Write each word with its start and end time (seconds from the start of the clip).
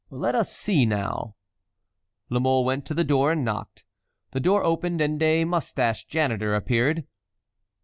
Let 0.09 0.33
us 0.33 0.51
see, 0.51 0.87
now." 0.87 1.35
La 2.31 2.39
Mole 2.39 2.65
went 2.65 2.87
to 2.87 2.95
the 2.95 3.03
door 3.03 3.33
and 3.33 3.45
knocked. 3.45 3.85
The 4.31 4.39
door 4.39 4.63
opened 4.63 4.99
and 4.99 5.21
a 5.21 5.45
mustached 5.45 6.09
janitor 6.09 6.55
appeared. 6.55 7.05